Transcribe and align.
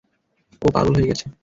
ও 0.61 0.67
পাগল 0.75 0.93
হয়ে 0.97 1.09
গেছে। 1.11 1.25